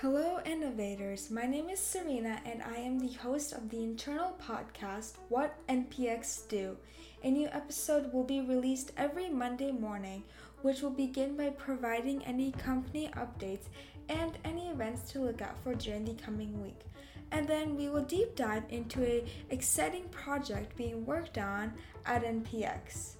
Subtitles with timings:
[0.00, 1.30] Hello, innovators.
[1.30, 6.48] My name is Serena, and I am the host of the internal podcast, What NPX
[6.48, 6.76] Do.
[7.22, 10.24] A new episode will be released every Monday morning,
[10.62, 13.66] which will begin by providing any company updates
[14.08, 16.80] and any events to look out for during the coming week.
[17.30, 21.74] And then we will deep dive into a exciting project being worked on
[22.06, 23.16] at NPX.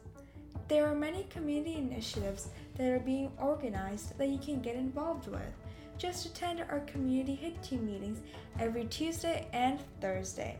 [0.70, 5.52] There are many community initiatives that are being organized that you can get involved with.
[5.98, 8.20] Just attend our community hit team meetings
[8.60, 10.58] every Tuesday and Thursday.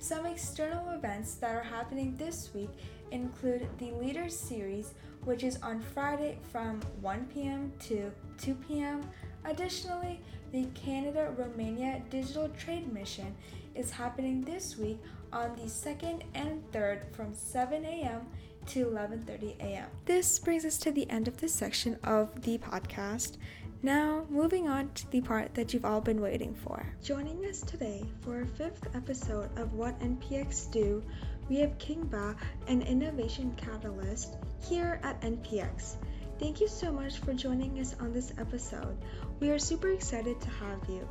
[0.00, 2.70] Some external events that are happening this week
[3.12, 7.72] include the Leaders Series, which is on Friday from 1 p.m.
[7.86, 9.08] to 2 p.m.
[9.44, 10.20] Additionally,
[10.50, 13.36] the Canada Romania Digital Trade Mission
[13.76, 14.98] is happening this week
[15.32, 18.26] on the 2nd and 3rd from 7 a.m.
[18.66, 19.88] to 11:30 a.m.
[20.04, 23.36] This brings us to the end of this section of the podcast.
[23.82, 26.84] Now, moving on to the part that you've all been waiting for.
[27.02, 31.02] Joining us today for our fifth episode of What NPX Do,
[31.48, 34.36] we have Kingba, an innovation catalyst
[34.68, 35.94] here at NPX.
[36.40, 38.98] Thank you so much for joining us on this episode.
[39.40, 41.08] We are super excited to have you.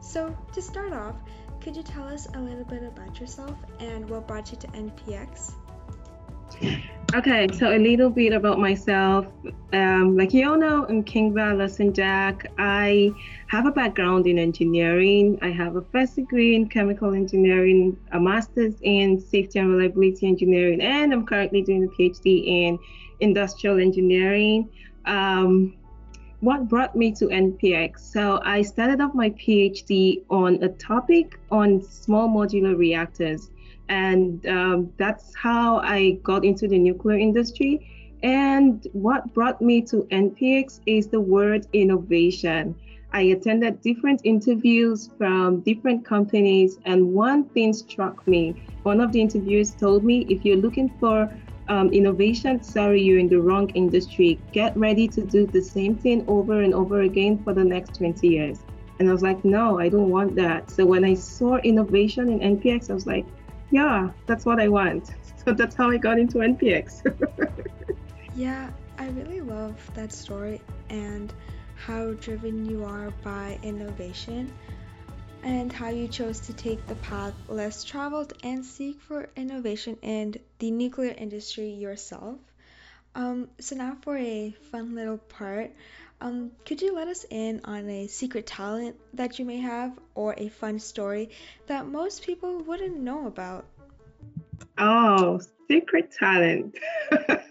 [0.00, 1.16] So, to start off,
[1.64, 5.54] could you tell us a little bit about yourself and what brought you to NPX?
[7.14, 9.26] Okay, so a little bit about myself.
[9.72, 12.52] Um, like you all know, I'm Kingba Jack.
[12.58, 13.12] I
[13.46, 15.38] have a background in engineering.
[15.40, 20.82] I have a first degree in chemical engineering, a master's in safety and reliability engineering,
[20.82, 22.78] and I'm currently doing a PhD in
[23.20, 24.68] industrial engineering.
[25.06, 25.76] Um,
[26.44, 28.00] what brought me to NPX?
[28.00, 33.50] So I started off my PhD on a topic on small modular reactors,
[33.88, 37.88] and um, that's how I got into the nuclear industry.
[38.22, 42.74] And what brought me to NPX is the word innovation.
[43.12, 48.62] I attended different interviews from different companies, and one thing struck me.
[48.82, 51.30] One of the interviewers told me if you're looking for
[51.68, 54.38] um, innovation, sorry, you're in the wrong industry.
[54.52, 58.28] Get ready to do the same thing over and over again for the next 20
[58.28, 58.58] years.
[58.98, 60.70] And I was like, no, I don't want that.
[60.70, 63.26] So when I saw innovation in NPX, I was like,
[63.70, 65.10] yeah, that's what I want.
[65.44, 67.04] So that's how I got into NPX.
[68.34, 71.34] yeah, I really love that story and
[71.76, 74.50] how driven you are by innovation
[75.44, 80.34] and how you chose to take the path less traveled and seek for innovation in
[80.58, 82.38] the nuclear industry yourself.
[83.14, 85.70] Um, so, now for a fun little part.
[86.20, 90.34] Um, could you let us in on a secret talent that you may have or
[90.38, 91.30] a fun story
[91.66, 93.66] that most people wouldn't know about?
[94.78, 95.38] Oh,
[95.70, 96.74] secret talent.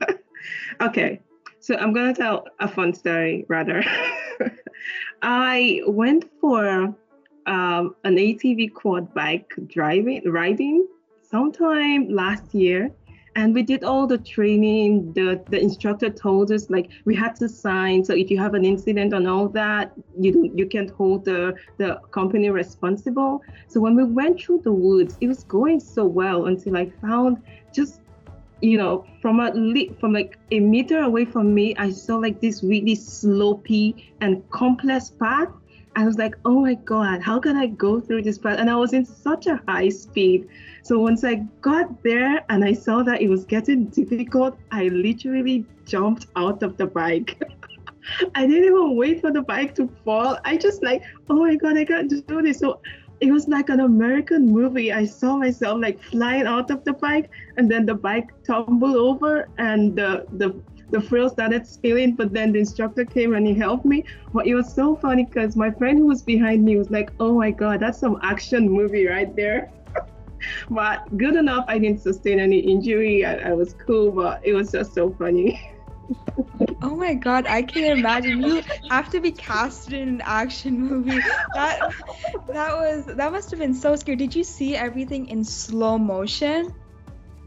[0.81, 1.21] okay,
[1.59, 3.83] so I'm gonna tell a fun story rather.
[5.21, 6.95] I went for
[7.45, 10.87] um, an ATV quad bike driving riding
[11.21, 12.91] sometime last year.
[13.35, 17.49] And we did all the training the the instructor told us like we had to
[17.49, 18.05] sign.
[18.05, 21.99] So if you have an incident and all that you you can't hold the the
[22.11, 23.41] company responsible.
[23.67, 27.41] So when we went through the woods it was going so well until i found
[27.73, 28.01] just
[28.63, 29.51] you know from a
[29.99, 35.09] from like a meter away from me i saw like this really slopey and complex
[35.09, 35.49] path
[35.95, 38.57] I was like, oh my God, how can I go through this path?
[38.59, 40.47] And I was in such a high speed.
[40.83, 45.65] So once I got there and I saw that it was getting difficult, I literally
[45.85, 47.41] jumped out of the bike.
[48.35, 50.37] I didn't even wait for the bike to fall.
[50.45, 52.59] I just like, oh my God, I can't do this.
[52.59, 52.81] So
[53.21, 54.91] it was like an American movie.
[54.91, 59.47] I saw myself like flying out of the bike and then the bike tumbled over
[59.57, 60.59] and the, the
[60.93, 64.05] the frill started spilling, but then the instructor came and he helped me.
[64.31, 67.33] But it was so funny because my friend who was behind me was like, oh
[67.33, 69.71] my God, that's some action movie right there.
[70.69, 73.25] but good enough, I didn't sustain any injury.
[73.25, 75.59] I, I was cool, but it was just so funny.
[76.83, 78.43] oh my god, I can't imagine.
[78.43, 78.61] You
[78.91, 81.21] have to be casted in an action movie.
[81.55, 81.91] That
[82.49, 84.17] that was that must have been so scary.
[84.17, 86.71] Did you see everything in slow motion?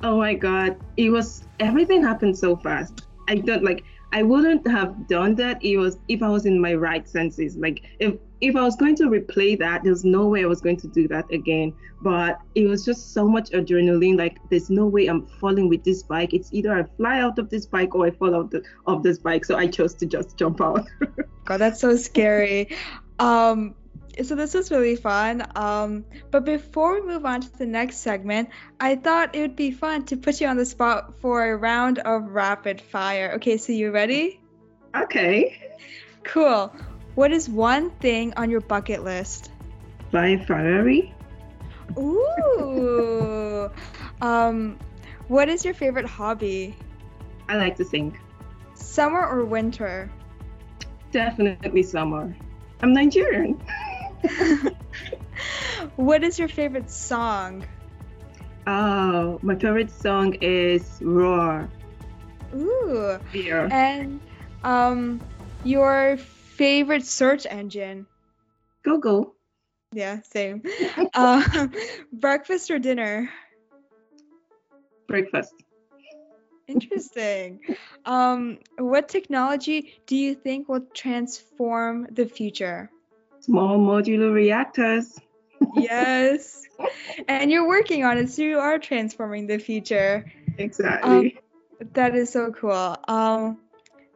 [0.03, 0.79] Oh my god.
[0.97, 3.06] It was everything happened so fast.
[3.29, 6.75] I don't like I wouldn't have done that it was if I was in my
[6.75, 7.57] right senses.
[7.57, 10.77] Like if if I was going to replay that, there's no way I was going
[10.79, 11.75] to do that again.
[12.03, 14.17] But it was just so much adrenaline.
[14.17, 16.35] Like there's no way I'm falling with this bike.
[16.35, 18.55] It's either I fly out of this bike or I fall out
[18.87, 19.45] of this bike.
[19.45, 20.87] So I chose to just jump out.
[21.45, 22.69] God, that's so scary.
[23.19, 23.75] Um
[24.23, 25.47] so this was really fun.
[25.55, 28.49] Um, but before we move on to the next segment,
[28.81, 31.99] I thought it would be fun to put you on the spot for a round
[31.99, 33.33] of rapid fire.
[33.37, 34.41] Okay, so you ready?
[34.95, 35.57] Okay.
[36.25, 36.75] Cool.
[37.15, 39.51] What is one thing on your bucket list?
[40.11, 41.15] Buy Ferrari.
[41.99, 43.71] Ooh.
[44.21, 44.79] um,
[45.29, 46.77] what is your favorite hobby?
[47.49, 48.19] I like to sing.
[48.75, 50.11] Summer or winter?
[51.11, 52.35] Definitely summer.
[52.83, 53.61] I'm Nigerian.
[55.97, 57.65] what is your favorite song?
[58.67, 61.69] Oh, my favorite song is Roar.
[62.55, 63.19] Ooh.
[63.33, 63.69] Yeah.
[63.71, 64.21] And
[64.65, 65.21] um
[65.65, 68.07] your favorite search engine?
[68.83, 69.35] Google.
[69.93, 70.63] Yeah, same.
[71.15, 71.69] uh,
[72.13, 73.31] breakfast or dinner?
[75.09, 75.55] Breakfast.
[76.69, 77.61] Interesting.
[78.05, 82.91] Um, what technology do you think will transform the future?
[83.47, 85.21] Small modular reactors.
[85.77, 86.65] yes.
[87.29, 90.31] And you're working on it, so you are transforming the future.
[90.59, 91.39] Exactly.
[91.81, 92.97] Um, that is so cool.
[93.07, 93.59] Um,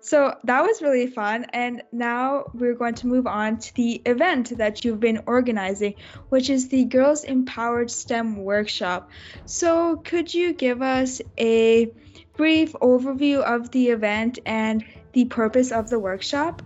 [0.00, 1.46] so that was really fun.
[1.52, 5.94] And now we're going to move on to the event that you've been organizing,
[6.28, 9.10] which is the Girls Empowered STEM Workshop.
[9.44, 11.92] So could you give us a
[12.36, 16.62] brief overview of the event and the purpose of the workshop?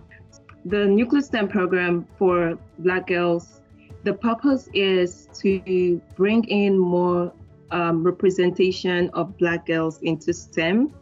[0.65, 3.61] The Nuclear STEM program for Black girls,
[4.03, 7.31] the purpose is to bring in more
[7.71, 10.93] um, representation of Black girls into STEM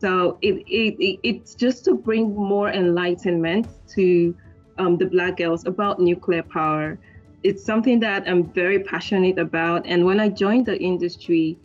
[0.00, 4.34] so it, it, it's just to bring more enlightenment to
[4.78, 6.98] um, the Black girls about nuclear power.
[7.42, 9.84] It's something that I'm very passionate about.
[9.86, 11.58] And when I joined the industry,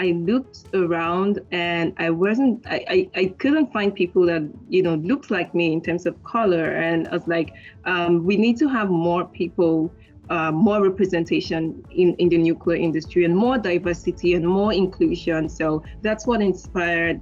[0.00, 4.94] I looked around and I wasn't, I, I, I, couldn't find people that, you know,
[4.94, 6.72] looked like me in terms of color.
[6.72, 7.52] And I was like,
[7.84, 9.92] um, we need to have more people
[10.30, 15.48] uh, more representation in, in the nuclear industry and more diversity and more inclusion.
[15.48, 17.20] So that's what inspired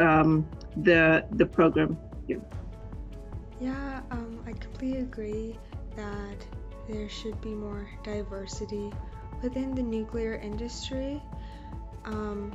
[0.00, 0.46] um,
[0.76, 1.96] the the program.
[2.26, 2.36] Yeah,
[3.60, 5.56] yeah um, I completely agree
[5.96, 6.38] that
[6.88, 8.92] there should be more diversity
[9.40, 11.22] within the nuclear industry.
[12.04, 12.52] Um,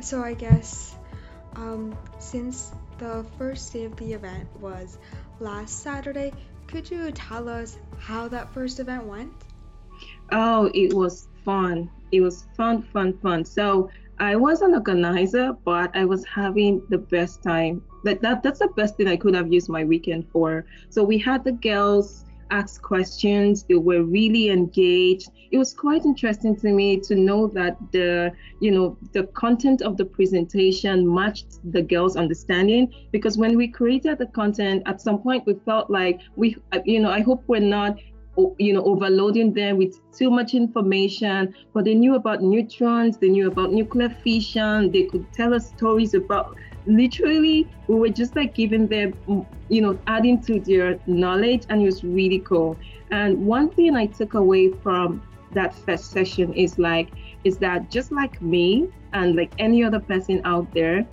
[0.00, 0.96] so I guess
[1.56, 4.98] um, since the first day of the event was
[5.40, 6.32] last Saturday,
[6.66, 9.32] could you tell us how that first event went?
[10.30, 11.90] Oh, it was fun.
[12.12, 13.44] It was fun, fun, fun.
[13.44, 17.82] So I was an organizer, but I was having the best time.
[18.04, 20.66] Like that that's the best thing I could have used my weekend for.
[20.90, 23.64] So we had the girls ask questions.
[23.64, 25.30] They were really engaged.
[25.50, 29.96] It was quite interesting to me to know that the, you know, the content of
[29.96, 32.92] the presentation matched the girls' understanding.
[33.12, 37.10] Because when we created the content, at some point we felt like we, you know,
[37.10, 37.98] I hope we're not
[38.58, 43.48] you know overloading them with too much information but they knew about neutrons they knew
[43.48, 46.56] about nuclear fission they could tell us stories about
[46.88, 51.82] literally we were just like giving them mm, you know adding to their knowledge and
[51.82, 52.76] it was really cool.
[53.10, 57.10] And one thing i took away from that first session is like
[57.44, 61.06] is that just like me and like any other person out there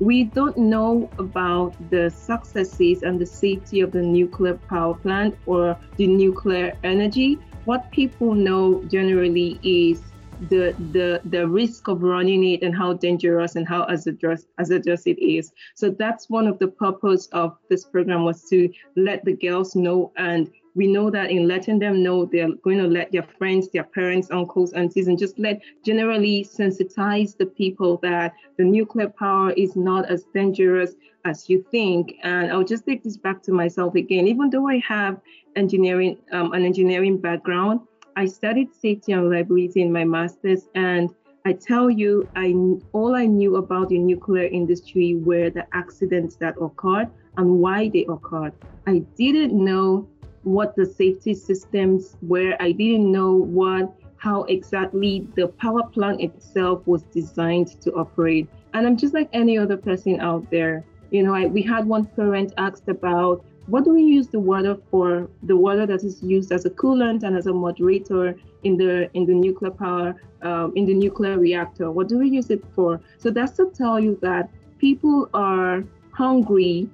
[0.00, 5.76] we don't know about the successes and the safety of the nuclear power plant or
[5.96, 7.38] the nuclear energy.
[7.64, 10.00] What people know generally is
[10.40, 15.18] the the the risk of running it and how dangerous and how hazardous hazardous it
[15.18, 15.52] is.
[15.74, 20.12] So that's one of the purpose of this program was to let the girls know
[20.16, 23.82] and we know that in letting them know they're going to let their friends, their
[23.82, 29.74] parents, uncles, aunties, and just let generally sensitize the people that the nuclear power is
[29.74, 32.14] not as dangerous as you think.
[32.22, 34.28] And I'll just take this back to myself again.
[34.28, 35.20] Even though I have
[35.56, 37.80] engineering, um, an engineering background,
[38.18, 41.08] I studied safety and reliability in my master's, and
[41.46, 42.52] I tell you, I
[42.92, 48.06] all I knew about the nuclear industry were the accidents that occurred and why they
[48.06, 48.54] occurred.
[48.88, 50.08] I didn't know
[50.42, 52.56] what the safety systems were.
[52.58, 58.48] I didn't know what how exactly the power plant itself was designed to operate.
[58.74, 60.84] And I'm just like any other person out there.
[61.12, 64.76] You know, I, we had one parent asked about what do we use the water
[64.90, 65.28] for?
[65.42, 68.34] The water that is used as a coolant and as a moderator
[68.64, 71.90] in the in the nuclear power um, in the nuclear reactor.
[71.90, 73.00] What do we use it for?
[73.18, 76.88] So that's to tell you that people are hungry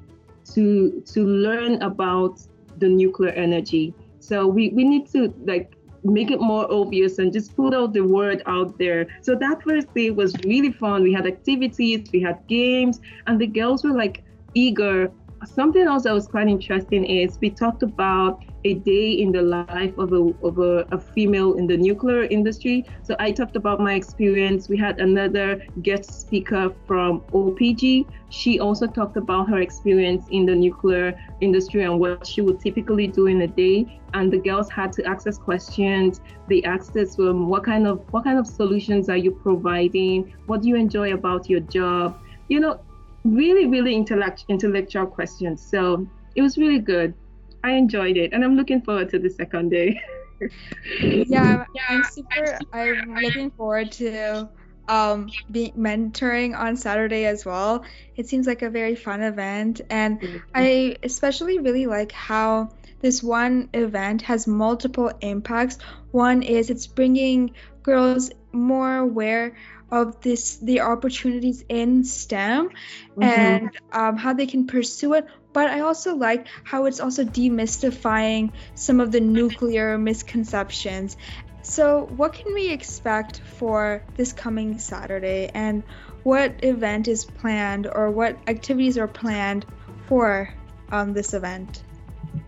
[0.54, 2.40] to to learn about
[2.78, 3.94] the nuclear energy.
[4.18, 8.00] So we, we need to like make it more obvious and just put out the
[8.00, 9.06] word out there.
[9.22, 11.02] So that first day was really fun.
[11.02, 14.22] We had activities, we had games, and the girls were like
[14.54, 15.10] eager
[15.46, 19.96] something else that was quite interesting is we talked about a day in the life
[19.98, 22.84] of a of a, a, female in the nuclear industry.
[23.02, 24.68] So I talked about my experience.
[24.68, 28.06] We had another guest speaker from OPG.
[28.30, 33.06] She also talked about her experience in the nuclear industry and what she would typically
[33.06, 34.00] do in a day.
[34.14, 36.20] And the girls had to ask us questions.
[36.48, 40.32] They asked us, um, "What kind of what kind of solutions are you providing?
[40.46, 42.80] What do you enjoy about your job?" You know,
[43.24, 45.62] really, really intellect, intellectual questions.
[45.62, 47.14] So it was really good.
[47.62, 50.00] I enjoyed it, and I'm looking forward to the second day.
[51.00, 52.58] yeah, I'm super.
[52.72, 54.48] I'm looking forward to
[54.86, 57.84] um being mentoring on Saturday as well.
[58.16, 60.20] It seems like a very fun event, and.
[60.54, 65.78] I especially really like how this one event has multiple impacts.
[66.12, 69.54] One is it's bringing girls more aware
[69.90, 73.22] of this the opportunities in STEM mm-hmm.
[73.22, 75.26] and um, how they can pursue it.
[75.52, 81.16] But I also like how it's also demystifying some of the nuclear misconceptions.
[81.62, 85.82] So, what can we expect for this coming Saturday, and
[86.22, 89.64] what event is planned, or what activities are planned
[90.06, 90.52] for
[90.90, 91.84] um, this event?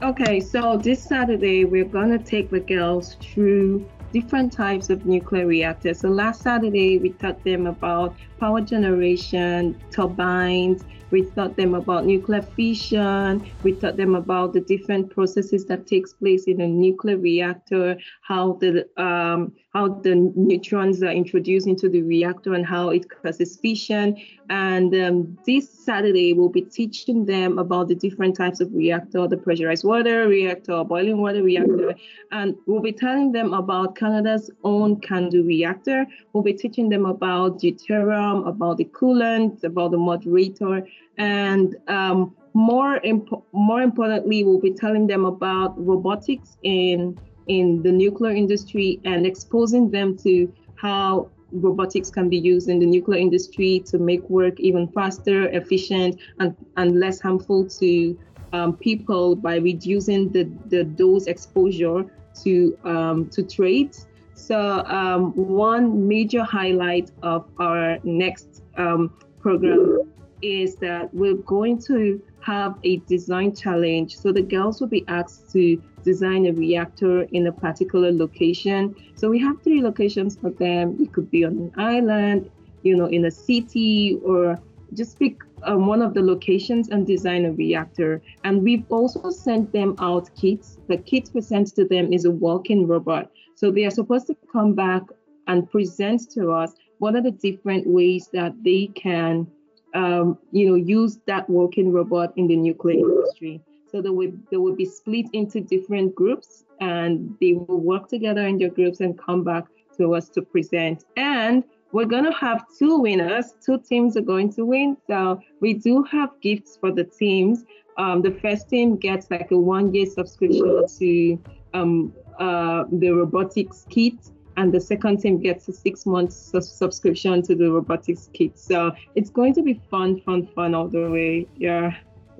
[0.02, 3.88] Okay, so this Saturday we're gonna take the girls through
[4.20, 6.00] different types of nuclear reactors.
[6.00, 12.42] So last Saturday, we taught them about power generation, turbines, we taught them about nuclear
[12.42, 13.46] fission.
[13.62, 18.54] We taught them about the different processes that takes place in a nuclear reactor, how
[18.54, 24.16] the um, how the neutrons are introduced into the reactor and how it causes fission.
[24.48, 29.36] And um, this Saturday, we'll be teaching them about the different types of reactor, the
[29.36, 31.94] pressurized water reactor, boiling water reactor,
[32.32, 36.06] and we'll be telling them about Canada's own CANDU reactor.
[36.32, 40.86] We'll be teaching them about deuterium, about the coolant, about the moderator,
[41.18, 47.92] and um, more imp- more importantly, we'll be telling them about robotics in in the
[47.92, 53.80] nuclear industry and exposing them to how robotics can be used in the nuclear industry
[53.86, 58.18] to make work even faster, efficient, and, and less harmful to
[58.52, 62.04] um, people by reducing the, the dose exposure
[62.42, 64.06] to um, to trades.
[64.34, 70.12] So um, one major highlight of our next um, program
[70.42, 74.16] is that we're going to have a design challenge.
[74.16, 78.94] So the girls will be asked to design a reactor in a particular location.
[79.16, 80.96] So we have three locations for them.
[81.00, 82.48] It could be on an island,
[82.84, 84.60] you know, in a city, or
[84.94, 88.22] just pick um, one of the locations and design a reactor.
[88.44, 90.78] And we've also sent them out kits.
[90.86, 93.28] The kit we sent to them is a walking robot.
[93.56, 95.02] So they are supposed to come back
[95.48, 99.48] and present to us what are the different ways that they can
[99.96, 103.60] um, you know, use that working robot in the nuclear industry.
[103.90, 108.46] So they will they will be split into different groups, and they will work together
[108.46, 109.64] in their groups and come back
[109.96, 111.04] to us to present.
[111.16, 113.54] And we're gonna have two winners.
[113.64, 114.96] Two teams are going to win.
[115.06, 117.64] So we do have gifts for the teams.
[117.96, 124.18] Um, the first team gets like a one-year subscription to um, uh, the robotics kit
[124.56, 128.58] and the second team gets a six month su- subscription to the robotics kit.
[128.58, 131.46] So it's going to be fun, fun, fun all the way.
[131.56, 131.96] Yeah.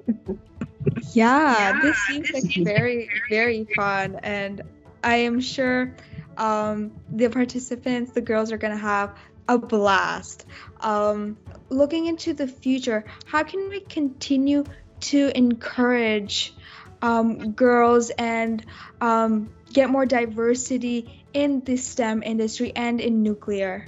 [1.13, 4.63] yeah, yeah, this seems this like seems very, very fun, and
[5.03, 5.95] I am sure
[6.37, 9.17] um, the participants, the girls, are gonna have
[9.49, 10.47] a blast.
[10.81, 11.37] Um,
[11.69, 14.65] looking into the future, how can we continue
[15.01, 16.55] to encourage
[17.07, 18.65] um, girls and
[19.01, 23.87] um, get more diversity in the STEM industry and in nuclear?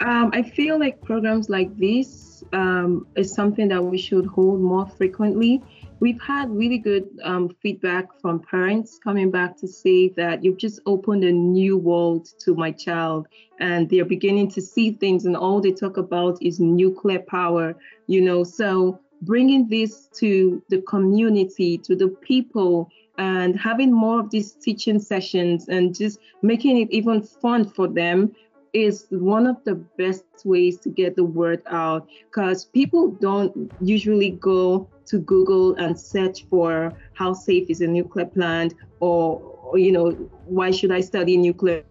[0.00, 4.86] Um, I feel like programs like this um, is something that we should hold more
[4.86, 5.62] frequently.
[6.00, 10.80] We've had really good um, feedback from parents coming back to say that you've just
[10.84, 13.28] opened a new world to my child,
[13.60, 17.76] and they're beginning to see things, and all they talk about is nuclear power,
[18.08, 18.42] you know.
[18.42, 24.98] So bringing this to the community, to the people, and having more of these teaching
[24.98, 28.34] sessions and just making it even fun for them
[28.72, 32.08] is one of the best ways to get the word out.
[32.26, 38.26] Because people don't usually go to Google and search for how safe is a nuclear
[38.26, 40.10] plant or, you know
[40.44, 41.82] why should I study nuclear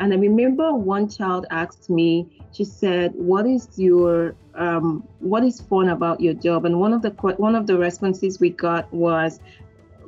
[0.00, 5.60] and I remember one child asked me she said what is your um, what is
[5.60, 6.64] fun about your job?
[6.64, 9.40] And one of the one of the responses we got was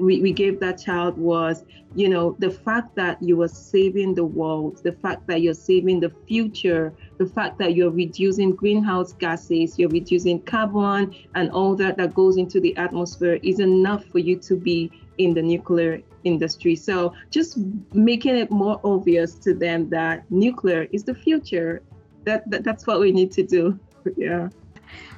[0.00, 4.24] we, we gave that child was, you know, the fact that you are saving the
[4.24, 9.78] world, the fact that you're saving the future, the fact that you're reducing greenhouse gases,
[9.78, 14.36] you're reducing carbon and all that that goes into the atmosphere is enough for you
[14.38, 16.76] to be in the nuclear industry.
[16.76, 17.58] So just
[17.92, 21.82] making it more obvious to them that nuclear is the future.
[22.24, 23.78] That, that that's what we need to do.
[24.16, 24.48] Yeah.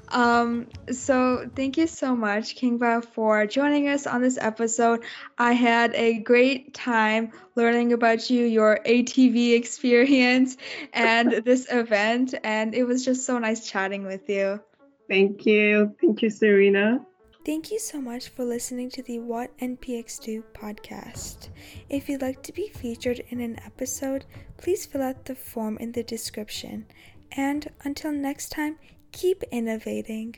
[0.08, 5.04] Um, so thank you so much, Kingba, for joining us on this episode.
[5.38, 10.56] I had a great time learning about you, your ATV experience,
[10.92, 14.60] and this event, and it was just so nice chatting with you.
[15.08, 15.94] Thank you.
[16.00, 17.04] Thank you, Serena.
[17.44, 21.50] Thank you so much for listening to the What NPX Do podcast.
[21.90, 24.24] If you'd like to be featured in an episode,
[24.56, 26.86] please fill out the form in the description.
[27.32, 28.78] And until next time,
[29.12, 30.36] keep innovating.